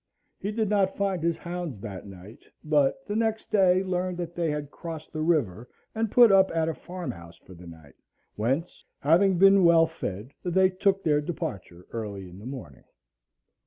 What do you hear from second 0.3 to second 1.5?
He did not find his